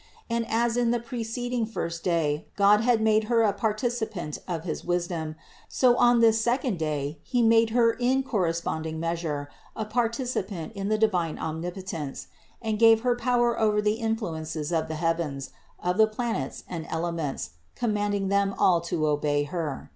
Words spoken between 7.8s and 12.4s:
in corresponding measure a participant in the divine Omnipotence,